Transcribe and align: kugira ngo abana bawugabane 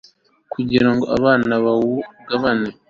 kugira 0.53 0.87
ngo 0.93 1.05
abana 1.17 1.53
bawugabane 1.65 2.69